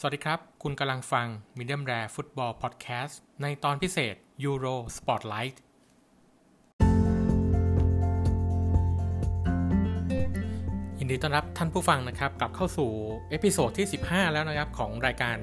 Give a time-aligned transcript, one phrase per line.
[0.00, 1.26] สวัสดีครับ คุณกำลังฟัง
[1.58, 5.56] Medium Rare Football Podcast ในตอนพิเศษ Euro Spotlight
[10.98, 12.90] ยินดีต้อนรับท่านผู้ฟังนะครับ กลับเข้าสู่
[13.30, 15.36] episode ที่ 15 แล้วนะครับ ของรายการ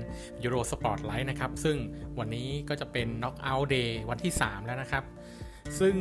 [0.44, 1.78] Euro Spotlight นะครับ ซึ่ง
[2.20, 5.04] วันนี้ก็จะเป็น Knockout Day วันที่ 3 แล้วนะครับ
[5.80, 5.96] ซึ่ง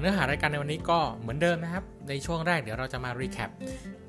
[0.00, 3.50] เนื้อหารายการในวันนี้ก็เหมือนเดิมนะครับ ในช่วงแรกเดี๋ยวเราจะมา recap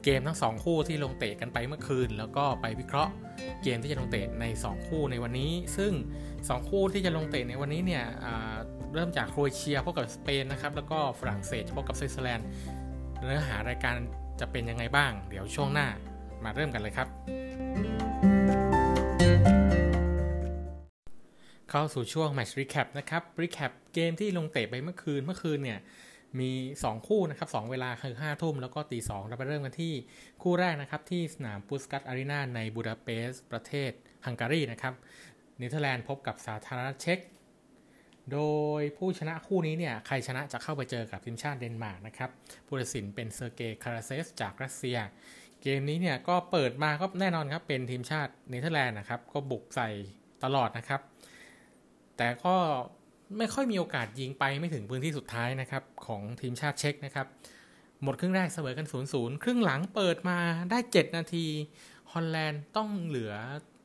[0.04, 3.12] เกมทั้ง 2 คู่ที่ลงเตะกันไปเมื่อคืน แล้วก็ไปวิเคราะห์
[3.64, 5.92] เกมที่จะลงเตะใน 2 คู่ในวันนี้ ซึ่ง
[6.32, 8.04] 2 คู่ที่จะลงเตะในวันนี้เนี่ย
[8.96, 12.48] เริ่มจากโครเอเชียพบกับสเปนนะครับแล้วก็ฝรั่งเศสพบกับสวิตเซอร์แลนด์
[13.26, 13.96] เนื้อหารายการ
[14.40, 15.88] จะเป็นยังไงบ้าง เดี๋ยวช่วงหน้า
[16.44, 17.08] มาเริ่มกันเลยครับ
[21.72, 25.80] เข้าสู่ช่วง Match Recap นะครับ Recap เกมที่ลงเตะไปเมื่อคืนเมื่อคืนเนี่ย
[26.40, 29.94] มี 2 คู่นะครับ2เวลาคือ5ทุ่มแล้วก็ตี2เราไปเริ่มกันที่
[30.42, 33.92] คู่แรกนะครับที่สนามปุสกัสอารีนาในบูดาเปสต์ประเทศ
[34.26, 34.94] ฮังการีนะครับ
[35.58, 37.20] เนเธอร์แลนด์พบกับสาธารณรัฐเช็ก
[38.32, 38.40] โด
[38.80, 42.30] ยผู้ชนะคู่นี้เนี่ยใครชนะจะเข้าไปเจอกับทีมชาติเดนมาร์กนะครับ
[42.66, 44.98] ผู้ตัดสินเป็นเซอร์เกย์คาราเซฟจากรัสเซีย
[45.62, 49.90] เกมนี้เนี่ยก็เปิดมาก็แน่นอนครับเป็นทีมชาติเนเธอร์แลนด์นะครับก็บุกใส่
[50.44, 51.02] ตลอดนะครับ
[52.22, 52.56] แต่ก็
[53.38, 57.28] ไม่ค่อยมีโอกาสยิงไปไม่ถึงพื้นที่สุดท้ายนะครับของทีมชาติเช็กนะครับ
[58.04, 60.38] หมดครึ่งแรกเสมอกัน0ูนย์ครึ่งหลังเปิดมา
[60.70, 61.46] ได้ 7 นาที
[62.12, 63.34] ฮอลแลนด์ต้องเหลือ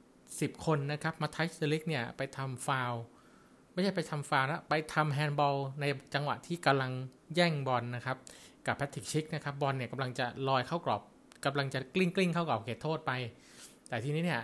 [0.03, 2.93] 10 คนนะครับ มาไทส์เดอลิกต์เนี่ยไปทำฟาวล์
[3.73, 5.85] ไม่ใช่ไปทำฟาวล์นะไปทำแฮนด์บอลใน
[6.15, 6.93] จังหวะที่กำลัง
[7.35, 8.17] แย่งบอลนะครับ
[8.67, 11.03] กับแพทริกชิกนะครับบอลเนี่ยกำลังจะลอยเข้ากรอบ
[11.45, 13.13] กำลังจะกลิ้งกลิ้งเข้ากรอบเขตโทษไป
[13.89, 14.43] แต่ทีนี้เนี่ย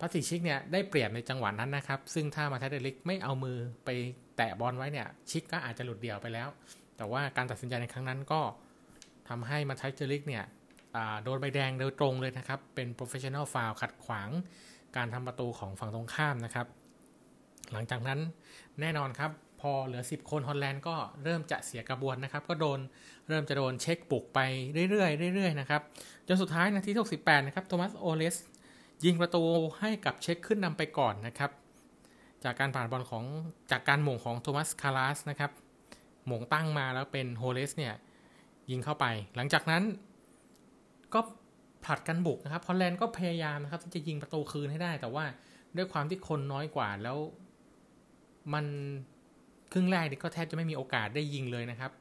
[0.00, 3.88] แพทริกชิกเนี่ยได้เปรียบในจังหวะนั้นนะครับ ซึ่งถ้ามาไทส์เดอลิกต์ไม่เอามือไป
[4.36, 6.48] แตะบอลไว้เนี่ยชิกก็อาจจะหลุดเดี่ยวไปแล้ว
[6.96, 8.40] แต่ว่าการตัดสินใจในครั้งนั้นก็
[9.28, 10.44] ทำให้มาไทส์เดอลิกต์เนี่ย
[11.22, 14.28] โดนใบแดงโดยตรงเลยนะครับ เป็น professional foul ขัดขวาง
[14.96, 16.66] การทำประตูของฝั่งตรงข้ามนะครับ
[17.72, 18.18] หลังจากนั้น
[18.80, 19.30] แน่นอนครับ
[19.60, 22.78] พอเหลือ 10 คนฮอลแลนด์ก็เริ่มจะเสียกระบวนนะครับ ก็โดน
[23.28, 24.40] เริ่มจะโดนเช็กบุกไป
[24.90, 25.82] เรื่อยๆเรื่อยๆนะครับ
[26.28, 28.36] จนสุดท้ายนาทีที่68นะครับโทมัสโอเลส
[29.04, 29.42] ยิงประตู
[29.80, 31.50] ให้กับเช็คขึ้นนำไปก่อนนะครับ
[32.44, 33.24] จากการผ่านบอลของ
[33.70, 35.50] จากการหม่งของโทมัสคาราสนะครับ
[36.26, 37.94] หม่งตั้งมาแล้วเป็นโฮเลสเนี่ย
[38.70, 39.06] ยิงเข้าไป
[39.36, 39.82] หลังจากนั้น
[41.14, 41.20] ก็
[41.84, 45.24] ผลัดกันบุกนะครับฮอลแลนด์ก็พยายามนะครับที่จะยิงประตูคืนให้ได้ แต่ว่า
[45.76, 47.18] ด้วยความที่คนน้อยกว่าแล้ว
[48.54, 48.66] มัน
[49.72, 51.92] ครึ่งแรกนี่ก็แทบจะไม่มีโอกาสได้ยิงเลยนะครับ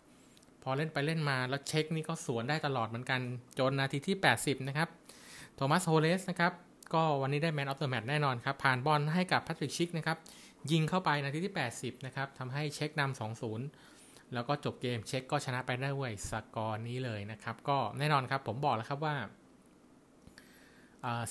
[0.63, 3.21] พอเล่นไปเล่นมาแล้วเช็กนี่ก็สวนได้ตลอดเหมือนกัน
[3.59, 4.89] จนนาทีที่ 80 นะครับ
[5.55, 6.53] โทมัสโฮเลสนะครับ
[6.93, 10.17] ก็วันนี้ได้ man of the match แน่นอนครับ ผ่านบอลให้กับแพทริกชิกนะครับ
[10.71, 13.19] ยิงเข้าไปนาทีที่ 80 นะครับทำให้เช็กนำ
[13.71, 19.15] 2-0 แล้วก็จบเกมเช็กก็ชนะไปได้ด้วยสกอร์นี้เลยนะครับ ก็แน่นอนครับผมบอกแล้วครับว่า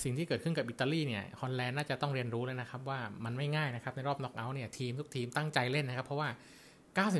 [0.02, 6.28] สิ่งที่เกิดขึ้นกับอิตาลีเนี่ยฮอลแลนด์น่าจะต้องเรียนรู้แล้วนะครับว่ามันไม่ง่ายนะครับในรอบน็อกเอาท์เนี่ยทีมทุกทีมตั้งใจเล่นนะครับ เพราะว่า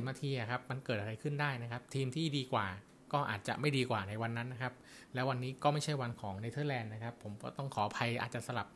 [0.01, 2.67] 90นาทีครับมันเกิดอะไรขึ้นได้นะครับ ทีมที่ดีกว่า
[3.15, 4.75] ก็อาจจะไม่ดีกว่าในวันนั้นนะครับ
[5.15, 8.67] แล้ววันนี้ก็ไม่ใช่วันของเนเธอร์แลนด์นะครับ ผมก็ต้องขออภัยอาจจะสลับ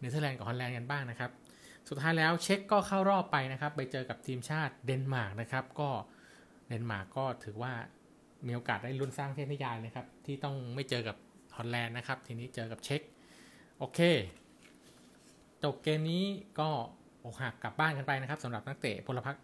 [0.00, 1.30] เนเธอร์แลนด์กับฮอลแลนด์กันบ้างนะครับ
[1.88, 5.88] สุดท้ายแล้วเช็กก็เข้ารอบไปนะครับ ไปเจอกับทีมชาติเดนมาร์กนะครับ ก็
[6.68, 7.72] เดนมาร์กก็ถือว่า
[8.46, 11.16] มีโอกาสได้ลุ้นสร้างเทพนิยายนะครับ ที่ต้องไม่เจอกับ
[11.56, 13.00] ฮอลแลนด์นะครับ ทีนี้เจอกับเช็ก
[13.78, 14.00] โอเค
[15.62, 16.24] จบเกมนี้
[16.60, 16.68] ก็
[17.24, 19.36] อกหักกลับบ้านกันไปนะครับสำหรับนักเตะพลพรรค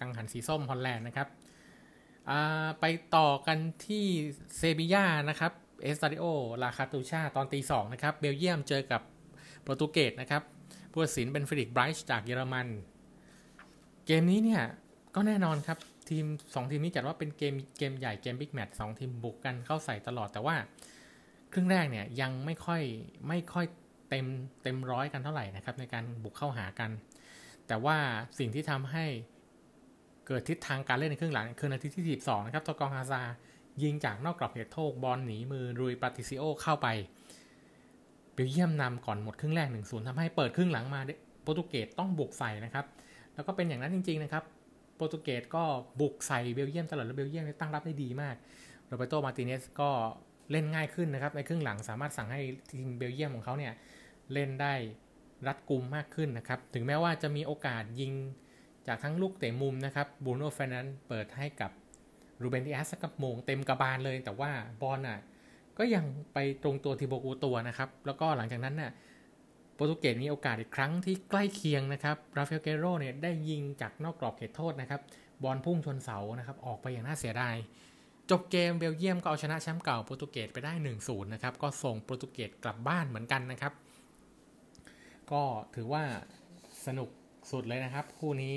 [0.00, 1.28] กังหันสีส้มฮอลแลนด์นะครับ
[2.80, 2.84] ไป
[3.16, 4.04] ต่อกันที่
[4.56, 6.24] เซบียานะครับเอสตาดิโอ
[6.62, 9.02] ลาการ์ตูฆาตอนตีสองนะครับ เบลเยียมเจอกับ
[9.62, 10.42] โปรตุเกสนะครับ
[10.92, 12.68] ผู้ตัดสินเป็นเฟลิกซ์บรีชจากเยอรมัน
[14.06, 14.62] เกมนี้เนี่ย
[15.14, 15.78] ก็แน่นอนครับ
[16.10, 20.56] ทีม 2 ทีมนี้จัดว่าเป็นเกมเกมใหญ่เกม big match 2 ทีมบุกกันเข้าใส่ตลอดแต่ว่า
[21.52, 22.82] ครึ่งแรกเนี่ยยังไม่ค่อย
[23.28, 23.66] ไม่ค่อย
[24.08, 24.26] เต็ม
[24.62, 26.90] เต็มร้อยกันเท่าไหร่นะครับในการบุกเข้าหากัน
[27.68, 27.96] แต่ว่า
[28.38, 29.06] สิ่งที่ทำให้
[30.32, 33.22] เกิดทิศทางการเล่นในครึ่งหลังคือนาทีที่ 12 นะครับตอกองฮาซา
[33.82, 36.88] ยิงจากนอกกรอบเขตโทษบอลหนีมือรุยปาติซิโอเข้าไป
[38.34, 41.00] เบลเยียมนำก่อนหมดครึ่งแรก 1-0ทำให้เปิดครึ่งหลังมา
[41.42, 42.84] โปรตุเกสต้องบุกใส่นะครับ
[43.34, 44.44] แล้วก็เป็นอย่างนั้นจริง ๆ นะครับ
[44.96, 45.64] โปรตุเกสก็
[46.00, 48.34] บุกใส่เบลเยียมตลอดแล้วเบลเยียมตั้งรับได้ดีมาก
[48.86, 49.90] โรเบร์โต้มาร์ติเนซก็
[50.50, 52.40] เล่นง่ายขึ้นนะครับ ในครึ่งหลังสามารถสั่งให้
[52.70, 53.72] ทีมเบลเยียมของเขาเนี่ย
[54.32, 54.74] เล่นได้
[55.46, 58.12] รัดกุมมากขึ้นนะครับ ถึงแม้ว่าจะมีโอกาสยิง
[58.86, 61.70] จากทั้งลูกเตะมุมนะครับบรูโน่เฟอร์นันเดสเปิดให้กับ
[62.42, 64.50] รูเบนดิอาสกับโหม่งเต็มกระบาลเลย แต่ว่า
[64.82, 65.18] บอลน่ะ
[65.78, 68.92] ก็ยังไปตรงตัวทีโบกูร์ตัวส์นะครับ แล้วก็หลังจากนั้นน่ะ
[69.74, 75.00] โปรตุเกสมีโอกาสอีกครั้งที่ใกล้เคียงนะครับราฟาเอลเกร์เรโร่เนี่ยได้ยิงจากนอกกรอบเขตโทษนะครับ
[75.42, 77.56] บอลพุ่งชนเสานะครับออกไปอย่างน่าเสียดาย
[78.30, 83.72] จบเกมเบลเยียมก็เอาชนะแชมป์เก่าโปรตุเกสไปได้ 1-0นะครับก็ส่งโปรตุเกสกลับบ้านเหมือนกันนะครับ
[85.32, 85.42] ก็
[85.74, 86.02] ถือว่า
[86.86, 87.08] สนุก
[87.52, 88.54] สุดเลยนะครับ คู่นี้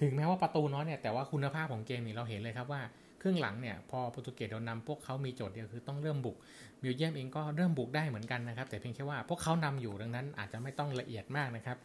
[0.00, 2.82] ถึงแม้ว่าประตูน้อยเนี่ยแต่ว่าคุณภาพของเกมนี่เราเห็นเลยครับว่า
[3.22, 6.36] ครึ่งหลังเนี่ยพอโปรตุเกสโดนนำพวกเขามีโจทย์เดียวคือต้องเริ่มบุก
[6.80, 11.76] เบลเยียมเองก็เริ่มบุกได้เหมือนกันนะครับ แต่เพียงแค่ว่าพวกเขานำอยู่ดังนั้นอาจจะไม่ต้องละเอียดมากนะครับ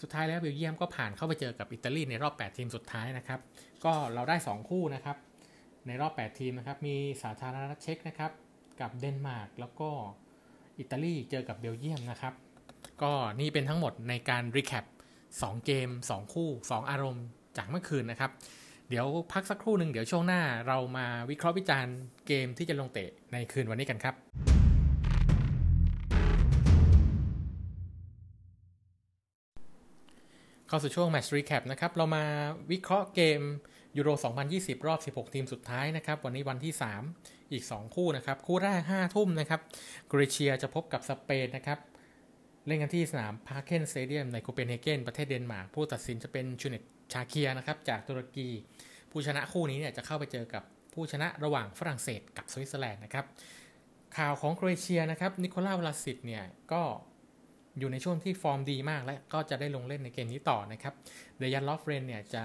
[0.00, 3.40] สุดท้ายแล้วเบลเยียมก็ผ่านเข้าไปเจอกับอิตาลีในรอบ 8 ทีมสุดท้ายนะครับ
[3.84, 5.16] ก็เราได้ 2 คู่นะครับ
[5.86, 8.30] ในรอบ 8 ทีมนะครับมีสาธารณรัฐเช็กนะครับ
[8.80, 9.88] กับเดนมาร์กแล้วก็
[10.78, 12.34] อิตาลีเจอกับเบลเยียมนะครับ
[13.02, 14.84] ก็นี่เป็นทั้งหมดในการรีแคป
[15.38, 17.24] 2 เกม 2 คู่ 2 อารมณ์
[17.56, 18.30] จากเมื่อคืนนะครับ
[18.88, 21.96] เดี๋ยวพักสักครู่หนึ่งเดี๋ยวช่วงหน้าเรามาวิเคราะห์วิจารณ์
[22.26, 24.14] เกมที่จะลงเตะในคืนวันนี้กันครับ
[30.68, 32.24] เข้าสู่ช่วง Match Recap นะครับ เรามา
[32.70, 33.40] วิเคราะห์เกม
[33.96, 34.08] ยูโร
[34.48, 36.72] 2020 รอบ 16 ทีมสุดท้ายนะครับ วันนี้วันที่
[37.12, 39.60] 3 อีก 2 คู่นะครับ คู่แรก 5 ทุ่มนะครับ
[40.12, 41.78] โครเอเชียจะพบกับสเปนนะครับ
[42.66, 48.48] เล่นกันที่สนามพาร์เคนสเตเดียมในโคเปนเฮเกนประเทศเดนมาร์กผู้ตัดสินจะเป็นชูเนยต์ชาเคียร์นะครับจากตุรกี
[49.10, 50.62] ผู้ชนะคู่นี้เนี่ยจะเข้าไปเจอกับ
[50.94, 53.24] ผู้ชนะระหว่างฝรั่งเศสกับสวิตเซอร์แลนด์นะครับ
[54.16, 56.82] ข่าวของโครเอเชียนะครับนิโคลาวลาซิชเนี่ยก็
[57.78, 60.94] อยู่ในช่วงที่ฟอร์มดีมากและก็จะได้ลงเล่นในเกมนี้ต่อนะครับ
[61.38, 62.44] เดยันลอฟเรนเนี่ยจะ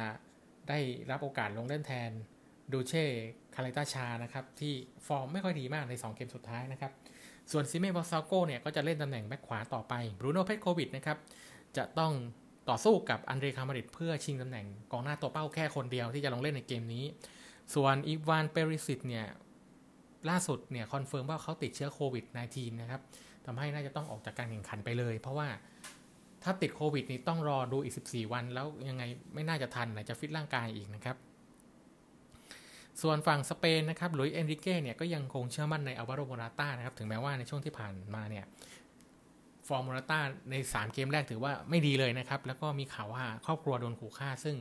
[0.70, 0.80] ได้
[1.12, 2.12] รับโอกาสลงเล่นแทน
[2.72, 4.74] ดูเยชาเลตาซาร์นะครับที่
[5.08, 6.92] ฟอร์มไม่ค่อยดีมากใน 2 เกมสุดท้ายนะครับ
[7.52, 11.18] ส่วนซิเมเวอร์ซัลโก้เนี่ยก็จะเล่นตำแหน่งแบ็คขวาต่อไปบรูโน่เพ็ตโควิชนะครับ
[11.78, 12.14] จะต้อง
[12.70, 17.06] ต่อสู้กับอันเดรครามาริชเพื่อชิงตำแหน่งกองหน้าตัวเป้าแค่คนเดียวที่จะลงเล่นในเกมนี้
[17.74, 19.26] ส่วนอีวานเปริซิชเนี่ย
[20.30, 23.02] ล่าสุดเนี่ย confirm ว่าเขาติดเชื้อโควิด -19 นะครับ
[23.46, 25.48] ทำให้น่าจะต้องออกจากการแข่งขันไปเลย เพราะว่า
[26.44, 29.04] ถ้าติดโควิดนี่ต้องรอดูอีก 14 วัน แล้วยังไง
[29.34, 31.18] ไม่น่าจะทันไหนจะฟิตร่างกายอีกนะครับ
[33.02, 38.46] ส่วนฝั่งสเปนนะครับหลุยส์เอนริเก้เนี่ยก็ยังคงเชื่อมั่นในอัลวาโรโมราต้านะครับ ถึงแม้ว่าในช่วงที่ผ่านมาเนี่ย
[39.68, 40.20] ฟอร์มโมราต้า
[40.52, 44.56] ใน 3 เกมแรกถือว่าไม่ดีเลยนะครับ แล้วก็มีข่าวว่าครอบครัวโดนขู่ฆ่า ซึ่ง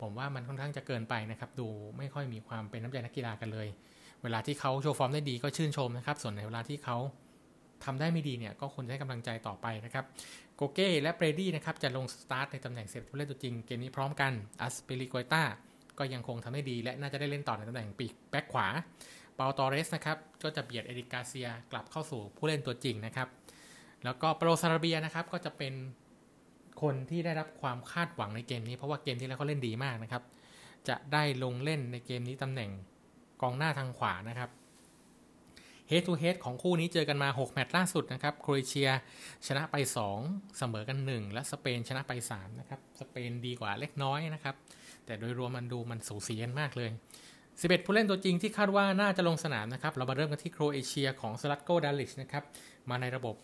[0.00, 1.68] ผมว่ามันค่อนข้างจะเกินไปนะครับ ดู
[1.98, 3.68] ไม่ค่อยมีความเป็นน้ำใจนักกีฬากันเลย
[4.22, 6.96] เวลาที่เขาโชว์ฟอร์มได้ดีก็ชื่นชมนะครับ ส่วนในเวลาที่เขา
[7.84, 10.04] ทำได้ไม่ดีเนี่ยก็ควรให้กำลังใจต่อไปนะครับ
[10.56, 15.42] โกเก้และเปดรี้นะครับจะลงสตาร์ทในตำแหน่งเซฟผู้เล่นตัวจริงเกมนี้พร้อมกันอัซปิลิกวยต้า
[15.98, 18.66] ก็ยังคงทำได้ดีและน่าจะได้เล่นต่อในตำแหน่งปีกแบ็คขวา
[19.34, 23.28] เปาตอร์เรสนะครับ ก็จะเบียดเอริกการ์เซียกลับเข้าสู่ผู้เล่นตัวจริงนะครับ
[24.04, 25.74] แล้วก็ปาโบลซาราเบียนะครับก็จะเป็น
[26.82, 30.22] คนที่ได้รับความคาดหวังในเกมนี้ เพราะว่าเกมที่แล้วเขาเล่นดีมากนะครับ
[30.88, 32.70] จะได้ลงเล่นในเกมนี้ตำแหน่ง
[33.42, 34.50] กองหน้าทางขวานะครับ
[35.88, 38.90] head to head ของคู่นี้เจอกันมา 6 แมตช์ล่าสุดนะครับโครเอเชีย
[39.46, 39.76] ชนะไป
[40.16, 44.54] 2 เสมอกัน 1 และสเปนชนะไป 3 นะครับ สเปนดีกว่าเล็กน้อยนะครับ
[45.06, 46.90] แต่โดยรวมมันดูมันสูสีกันมากเลย
[47.42, 52.44] 11 ผู้เล่นตัวจริงที่คาดว่าน่าจะลงสนามนะครับ เรามาเริ่มกันที่โครเอเชียของซลัตโกดาลิชนะครับ
[52.90, 53.36] มาในระบบ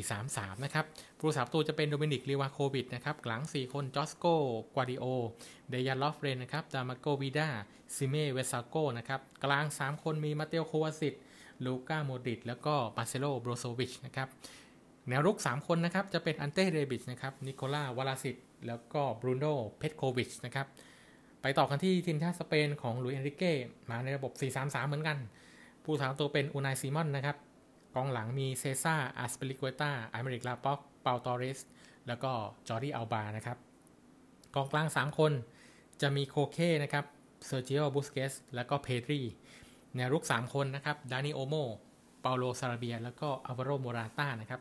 [0.00, 0.84] 4-3-3 นะครับ
[1.20, 4.26] ผู้รักษาประตูจะเป็นโดมินิกลิวาโควิชนะครับ หลัง 4 คนจอสโก
[4.74, 5.04] กวาร์ดิโอล
[5.70, 7.48] เดยานลอฟเรนนะครับ โดมาโกวิดา
[7.96, 11.14] ซิเมเวอร์ซาลโกนะครับ กลาง 3 คนมีมาเตโอโควาซิช
[11.64, 14.28] ลูก้าโมดริชแล้วก็มาร์เซโลโบรโซวิชนะครับ
[15.08, 18.36] แนวรุก 3 คนนะครับ จะเป็นอันเต้เรบิชนะครับ นิโคลาวลาซิช
[18.66, 20.66] แล้วก็บรูโน่เพตโควิชนะครับ
[21.46, 23.52] ไปต่อกันที่ทีมชาติสเปนของลุยเอนริเก้
[23.90, 25.18] มาในระบบ 4-3-3 เหมือนกัน
[25.84, 27.36] ผู้รักษาประตูเป็นอูนายซีมอนนะครับ
[27.94, 31.58] กองหลังมีเซซาร์อัซปิลิกวยต้าอายเมริกลาป็อร์ตเปาตอร์เรส
[32.08, 32.30] แล้วก็
[32.68, 33.58] จอร์ดี้อัลบานะครับ
[34.54, 35.32] กองกลาง 3 คน
[36.02, 37.04] จะมีโคเคนะครับ
[37.46, 39.20] เซร์คิโอบุสเก็ตส์แล้วก็เพดรี
[39.96, 41.54] แนวรุก 3 คนนะครับดานิโอลโม
[42.20, 44.60] เปาโลซาราเบีย แล้วก็อัลวาโรโมราต้านะครับ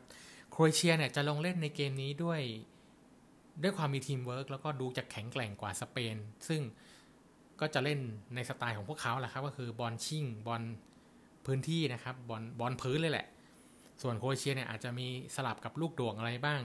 [0.52, 2.42] โครเอเชียเนี่ยจะลงเล่นในเกมนี้ด้วย
[3.64, 6.16] ด้วยความมีทีมเวิร์กแล้วก็ดูจะแข็งแกร่งกว่าสเปน
[6.48, 6.62] ซึ่ง
[7.60, 8.00] ก็จะเล่น
[8.36, 10.62] ในสไตล์ของพวกเขาแหละครับ ก็คือบอลชิ่งบอล
[11.46, 13.28] พื้นที่นะครับบอลบอลพื้นเลยแหละ
[14.02, 16.62] ส่วนโครเอเชียเนี่ยอาจจะมีสลับกับลูกโด่งอะไรบ้าง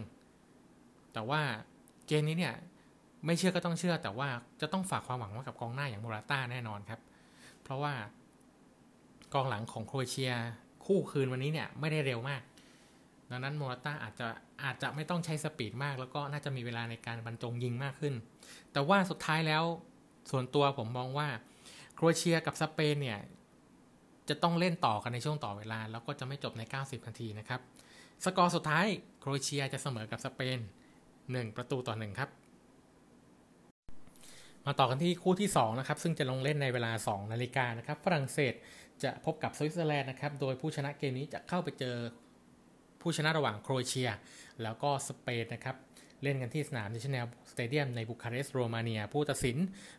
[1.13, 1.41] แต่ว่า
[2.07, 2.55] เกมนี้เนี่ย
[3.27, 4.29] ไม่เชื่อก็ต้องเชื่อแต่ว่า
[4.61, 7.01] จะต้องฝากความหวังไว้กับกองหน้าอย่างโมราต้าแน่นอนครับ
[7.63, 7.95] เพราะว่า
[9.35, 10.33] กองหลังของโครเอเชีย
[10.87, 12.41] คู่คืนวันนี้เนี่ยไม่ได้เร็วมาก
[13.31, 14.29] ดังนั้นโมราต้าอาจจะ
[14.65, 18.15] อาจจะไม่ต้องใช้สปีดมาก แล้วก็น่าจะมีเวลาในการบรรจงยิงมากขึ้น
[18.73, 19.65] แต่ว่าสุดท้ายแล้ว
[20.31, 21.29] ส่วนตัวผมมองว่า
[21.95, 23.19] โครเอเชียกับสเปนเนี่ย
[24.29, 27.61] จะต้องเล่นต่อกันในช่วงต่อเวลา แล้วก็จะไม่จบใน 90 นาทีนะครับ
[28.25, 28.87] สกอร์สุดท้าย
[29.21, 30.59] โครเอเชียจะเสมอกับสเปน
[31.09, 32.31] 1 ประตูต่อ 1 ครับ
[34.67, 38.55] มาต่อกันที่คู่ที่ 2 นะครับ ซึ่งจะลงเล่นในเวลา 2 นาฬิกานะครับ ฝรั่งเศส
[39.03, 41.97] จะพบกับสวิตเซอร์แลนด์นะครับ โดยผู้ชนะเกมนี้จะเข้าไปเจอ
[43.01, 44.11] ผู้ชนะระหว่างโครเอเชีย
[44.63, 45.77] แล้วก็สเปนนะครับ
[46.23, 49.57] เล่นกันที่สนาม National Stadium ในบูคาเรสต์โรมาเนีย ผู้ตัดสิน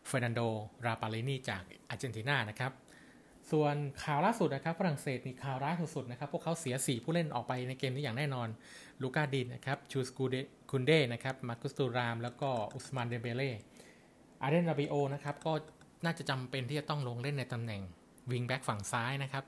[0.07, 0.41] เฟร์นานโด
[0.85, 2.71] ราปัลลินีจากอาร์เจนตินานะครับ
[3.51, 8.47] ส่วนข่าวล่าสุดนะครับฝรั่งเศสนี่ข่าวร้ายสุดๆนะครับ พวกเขาเสีย 4 ผู้เล่นออกไปในเกมนี้อย่างแน่นอน
[9.01, 10.35] ลูกาดีญนะครับชูสกูเด
[10.71, 13.51] คุนเดนะครับมาร์คุสตูราม แล้วก็อุสมานเดมเบเล่
[14.41, 15.53] อาเดรียงราบิโอต์นะครับก็
[16.05, 17.81] น่าจะจำเป็นที่จะต้องลงเล่นในตำแหน่ง
[18.31, 19.43] วิงแบ็กฝั่งซ้ายนะครับ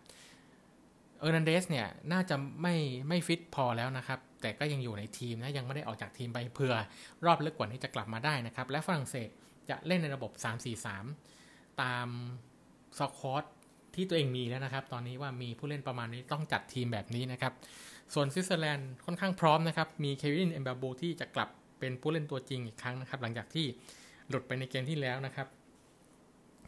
[1.23, 2.75] แอร์นันเดซเนี่ยน่าจะไม่
[3.07, 6.73] ไม่ฟิตพอแล้วนะครับ แต่ก็ยังอยู่ในทีมนะยังไม่ได้ออกจากทีมไปเพื่อ
[7.25, 9.29] รอบลึกกว่านี้จะกลับมาได้นะครับ และฝรั่งเศส
[9.69, 10.31] จะเล่นในระบบ
[11.05, 12.07] 3-4-3 ตาม
[12.97, 13.41] squad
[13.95, 17.53] ที่ตัวเองมีแล้วนะครับ ตอนนี้ว่ามีผู้เล่นประมาณนี้ต้องจัดทีมแบบนี้นะครับ
[18.13, 21.49] ส่วนสวิตเซอร์แลนด์ค่อนข้างพร้อมนะครับ มีเควินเอ็มบาบูที่จะกลับ
[21.79, 23.65] เป็นผู้เล่นตัวจริงอีกครั้งนะครับ หลังจากที่
[24.29, 25.47] หลุดไปในเกมที่แล้วนะครับ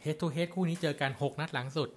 [0.02, 1.88] head to head คู่นี้เจอกัน 6 นัดหลังสุด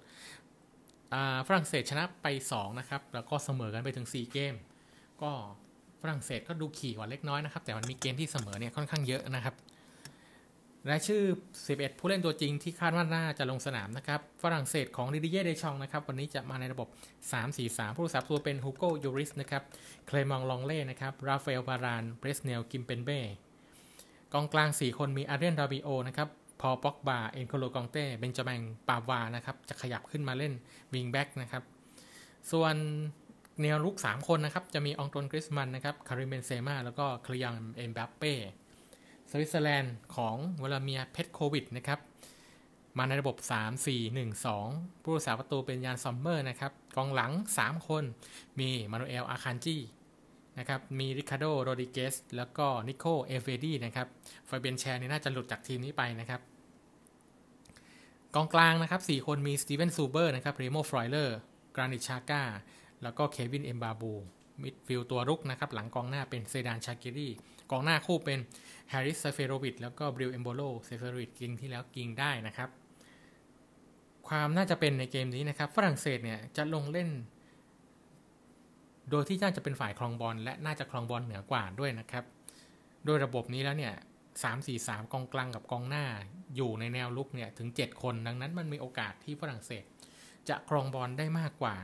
[1.48, 4.54] ฝรั่งเศสชนะไป 2 นะครับ แล้วก็เสมอกันไปถึง 4 เกม
[5.22, 5.30] ก็
[6.02, 9.54] ฝรั่งเศสก็ดูดีกว่าเล็กน้อยนะครับ แต่มันมีเกมที่เสมอเนี่ยค่อนข้างเยอะนะครับ
[10.90, 11.22] รายชื่อ
[11.62, 16.88] 11 ผู้เล่นตัวจริงที่คาดว่าน่าจะลงสนามนะครับ ฝรั่งเศสของดิดิเย่ร์เดส์ชองส์นะครับ วันนี้จะมาในระบบ
[17.42, 19.62] 3-4-3 ผู้รักษาประตูเป็นฮูโกโยริสนะครับ
[20.06, 23.20] เคลมองต์ล็องเล่ต์นะครับ ราฟาเอลวารานเพรสเนล คิมเปมเบ้
[24.32, 26.28] กองกลาง 4 คนมีอาเดรียงราบิโอต์นะครับ
[26.60, 30.52] พอลป็อกบาเอ็นโกโล่ก็องเต้เบนจามินปาวาร์นะครับ จะขยับขึ้นมาเล่น
[30.94, 31.62] วิงแบ็กนะครับ
[32.50, 32.74] ส่วน
[33.62, 38.34] แนวรุก 3 คนนะครับ จะมีอองตวนกรีซมันน์นะครับ คาริมเบนเซมาแล้วก็คีลิยันเอ็มบัปเป้
[39.30, 42.00] สวิตเซอร์แลนด์ของวลาดิเมียร์เพตโควิชนะครับ
[42.98, 48.04] มาในระบบ 3 4 1 2 ผู้รักษาประตูเป็นยานซอมเมอร์นะครับกองหลัง 3 คน
[48.58, 49.76] มีมานูเอลอาคันจี
[50.58, 54.06] นะครับ มีริคาร์โดโรดริเกซแล้วก็นิโคเอลเวดีนะครับ
[54.46, 56.40] ฟาเบียนแชร์นี่น่าจะหลุดจากทีมนี้ไปนะครับ
[58.34, 61.36] กองกลางนะครับ 4 คนมีสตีเวนซูเบอร์นะครับเรโมฟรอยเลอร์
[61.76, 62.42] กรานิตชาก้า
[63.02, 64.12] แล้วก็เควินเอ็มบาบู
[64.62, 67.28] มิดฟิลด์ตัวรุกนะครับ หลังกองหน้าเป็นเซอร์ดานชาคิรี
[67.70, 68.38] กองหน้าคู่เป็น
[68.90, 72.68] แฮร์ริสเซเฟโรวิดแล้วก็บรีลเอ็มโบโลเซเฟโรวิชเกมที่แล้วยิงได้นะครับ
[74.28, 77.08] ความน่าจะเป็นในเกมนี้นะครับ ฝรั่งเศสเนี่ยจะลงเล่น
[79.10, 82.24] โดยที่น่าจะเป็นฝ่ายครองบอลและน่าจะครองบอลเหนือกว่าด้วยนะครับ
[83.04, 83.94] โดยระบบนี้แล้วเนี่ย
[84.42, 86.04] สามสี่สามกองกลางกับกองหน้า
[86.56, 89.84] อยู่ในแนวลุกเนี่ยถึง7คนดังนั้นมันมีโอกาสที่ฝรั่งเศส
[90.48, 91.76] จะครองบอลได้มากกว่า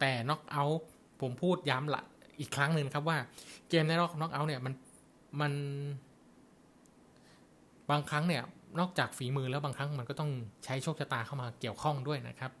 [0.00, 0.88] แต่น็อกเอาท์
[1.20, 2.02] ผมพูดย้ำละ
[2.40, 3.18] อีกครั้งหนึ่งครับว่า
[3.68, 4.74] เกมในรอบน็อกเอาท์เนี่ยมัน
[5.40, 5.52] มัน
[7.90, 8.42] บางครั้งเนี่ย
[8.80, 10.30] นอกจากฝีมือแล้วบางครั้งมันก็ต้อง
[10.64, 12.52] ใช้โชคชะตาเข้ามาเกี่ยวข้องด้วยนะครับ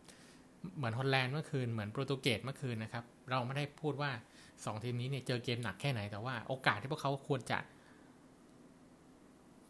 [0.76, 4.10] เหมือนฮอลแลนด์เมื่อคืนเหมือนโปรตุเกสเมื่อคืนนะครับ เราไม่ได้พูดว่า
[4.46, 7.58] 2 ทีมนี้เนี่ยเจอเกมหนักแค่ไหนแต่ว่าโอกาสที่พวกเขาควรจะ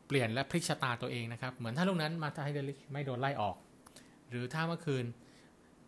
[0.07, 3.57] เปลี่ยนและพลิกชะตาตัวเองนะครับ เหมือนถ้าลูกนั้นมาไธส์เดอลิกต์ไม่โดนไล่ออก
[4.31, 5.05] หรือถ้าเมื่อคืน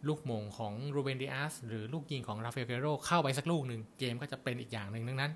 [0.09, 5.33] ลูกโหม่งของรูเบนดิอาสหรือลูกยิงของราฟาเอลเกร์เรโรเข้าไปสักลูกหนึ่งเกมก็จะเป็นอีกอย่างหนึ่งดังนั้น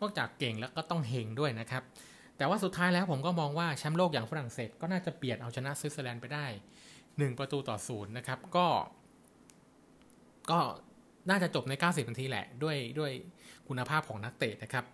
[0.00, 1.82] นอกจากเก่งแล้วก็ต้องเฮงด้วยนะครับ
[2.36, 6.46] แต่ว่าสุดท้ายแล้วผมก็มองว่าแชมป์โลกอย่างฝรั่งเศสก็น่าจะเปลี่ยนเอาชนะสวิตเซอร์แลนด์ไปได้
[6.92, 8.66] 1 ประตูต่อศูนย์นะครับก็
[10.50, 10.58] ก็
[11.30, 13.12] น่าจะจบใน 90 นาทีแหละ ด้วยด้วย
[13.68, 14.84] คุณภาพของนักเตะนะครับ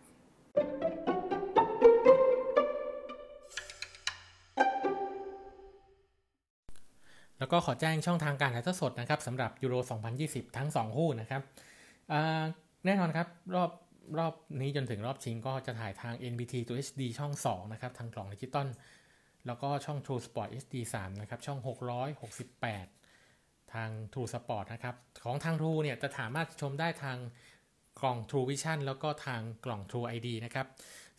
[7.40, 9.75] แล้วก็ขอแจ้งช่องทางการถ่ายทอดสดนะครับสำหรับยูโร
[10.16, 11.42] 2020 ทั้ง 2 คู่นะครับ
[12.85, 13.70] แน่นอนครับรอบ
[14.18, 18.68] รอบนี้จนถึงรอบชิงก็จะถ่ายทาง NBT ตัว HD ช่อง 2 นะครับ ทางกล่องดิจิตอล
[19.47, 21.59] แล้วก็ช่อง True Sport HD 3 นะครับ ช่อง
[22.40, 24.94] 668 ทาง True Sport นะครับ
[25.25, 27.18] ของทาง True เนี่ยจะสามารถชมได้ทาง
[28.00, 30.66] กล่อง True Vision แล้วก็ทางกล่อง True ID นะครับ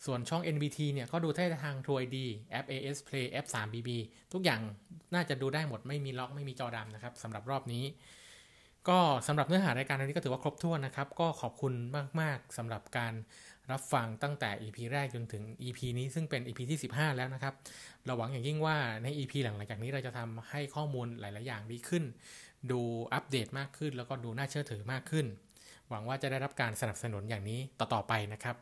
[0.06, 2.16] ส่วนช่อง NBT เนี่ยก็ดูได้ทาง True ID
[2.50, 3.90] แอป AS Play แอป 3BB
[4.32, 4.60] ทุกอย่าง
[5.14, 7.84] น่าจะดูได้หมดไม่มีล็อกไม่มีจอดำนะครับสำหรับรอบนี้
[8.88, 11.72] ก็สำหรับเนื้อหารายการวันนี้ก็ถือว่าครบถ้วนนะครับ ก็ขอบคุณ
[12.20, 13.14] มาก ๆสำหรับการ
[13.70, 17.54] รับฟังตั้งแต่ EP แรกจนถึง EP นี้ซึ่งเป็น EP ที่ 15 แล้วนะครับ
[18.06, 22.04] เราหวังอย่างยิ่งว่าใน EP หลังจากนี้เราจะทำให้ข้อมูลหลาย ๆ อย่างดีขึ้น
[22.70, 22.80] ดู
[23.14, 25.26] อัปเดตมากขึ้น แล้วก็ดูน่าเชื่อถือมากขึ้น
[25.88, 28.56] หวังว่าจะได้รับการสนับสนุนอย่างนี้ต่อ ๆ ไปนะครับ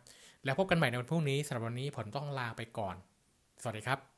[0.44, 2.96] แล้วพบกันใหม่ในวันพรุ่งนี้สำหรับวันนี้ผมต้องลาไปก่อน
[3.62, 4.09] สวัสดีครับ